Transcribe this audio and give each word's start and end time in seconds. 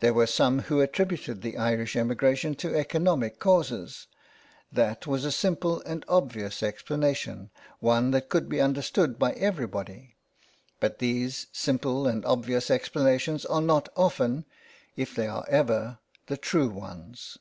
There 0.00 0.12
were 0.12 0.26
some 0.26 0.58
who 0.64 0.82
attributed 0.82 1.40
the 1.40 1.56
Irish 1.56 1.96
emigration 1.96 2.54
to 2.56 2.74
economic 2.78 3.38
causes: 3.38 4.06
that 4.70 5.06
was 5.06 5.24
a 5.24 5.32
simple 5.32 5.80
and 5.86 6.04
obvious 6.06 6.62
explanation, 6.62 7.48
one 7.80 8.10
that 8.10 8.28
could 8.28 8.50
be 8.50 8.60
understood 8.60 9.18
by 9.18 9.32
every 9.32 9.66
body; 9.66 10.16
but 10.80 10.98
these 10.98 11.46
simple 11.50 12.06
and 12.06 12.26
obvious 12.26 12.70
explanations 12.70 13.46
are 13.46 13.62
not 13.62 13.88
often, 13.96 14.44
if 14.98 15.14
they 15.14 15.26
are 15.28 15.46
ever 15.48 15.96
the 16.26 16.36
true 16.36 16.68
ones. 16.68 17.38